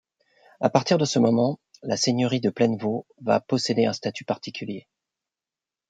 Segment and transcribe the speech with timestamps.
[0.61, 4.87] À partir de ce moment, la seigneurie de Plainevaux va posséder un statut particulier.